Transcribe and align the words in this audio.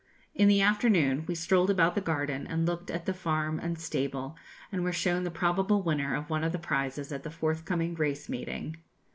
In 0.33 0.47
the 0.47 0.61
afternoon 0.61 1.25
we 1.27 1.35
strolled 1.35 1.69
about 1.69 1.93
the 1.93 2.01
garden, 2.01 2.47
and 2.47 2.65
looked 2.65 2.89
at 2.89 3.05
the 3.05 3.13
farm 3.13 3.59
and 3.59 3.77
stable, 3.77 4.35
and 4.71 4.83
were 4.83 4.91
shown 4.91 5.23
the 5.25 5.29
probable 5.29 5.83
winner 5.83 6.15
of 6.15 6.27
one 6.27 6.43
of 6.43 6.53
the 6.53 6.57
prizes 6.57 7.11
at 7.11 7.21
the 7.21 7.29
forthcoming 7.29 7.93
race 7.93 8.27
meeting. 8.27 8.77